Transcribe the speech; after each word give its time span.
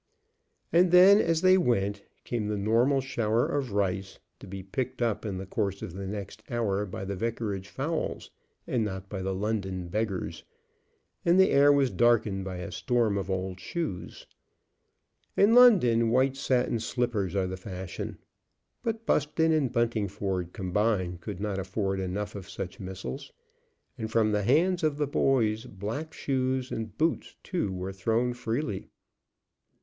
And 0.73 0.89
then, 0.89 1.19
as 1.21 1.41
they 1.41 1.59
went, 1.59 2.01
came 2.23 2.47
the 2.47 2.57
normal 2.57 3.01
shower 3.01 3.45
of 3.45 3.71
rice, 3.73 4.17
to 4.39 4.47
be 4.47 4.63
picked 4.63 4.99
up 4.99 5.27
in 5.27 5.37
the 5.37 5.45
course 5.45 5.83
of 5.83 5.93
the 5.93 6.07
next 6.07 6.41
hour 6.49 6.87
by 6.87 7.05
the 7.05 7.15
vicarage 7.15 7.67
fowls, 7.69 8.31
and 8.65 8.83
not 8.83 9.09
by 9.09 9.21
the 9.21 9.35
London 9.35 9.89
beggars, 9.89 10.43
and 11.23 11.39
the 11.39 11.51
air 11.51 11.71
was 11.71 11.91
darkened 11.91 12.43
by 12.43 12.55
a 12.57 12.71
storm 12.71 13.15
of 13.15 13.29
old 13.29 13.59
shoes. 13.59 14.25
In 15.37 15.53
London, 15.53 16.09
white 16.09 16.35
satin 16.35 16.79
slippers 16.79 17.35
are 17.35 17.45
the 17.45 17.55
fashion. 17.55 18.17
But 18.81 19.05
Buston 19.05 19.51
and 19.51 19.71
Buntingford 19.71 20.51
combined 20.51 21.21
could 21.21 21.39
not 21.39 21.59
afford 21.59 21.99
enough 21.99 22.33
of 22.33 22.49
such 22.49 22.79
missiles; 22.79 23.31
and 23.99 24.11
from 24.11 24.31
the 24.31 24.41
hands 24.41 24.81
of 24.81 24.97
the 24.97 25.05
boys 25.05 25.65
black 25.67 26.11
shoes, 26.11 26.71
and 26.71 26.97
boots 26.97 27.35
too, 27.43 27.71
were 27.71 27.93
thrown 27.93 28.33
freely. 28.33 28.87